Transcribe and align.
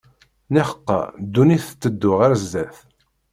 Niḥeqqa 0.53 0.99
ddunit 1.23 1.63
tetteddu 1.67 2.11
ɣer 2.19 2.31
zzat. 2.41 2.77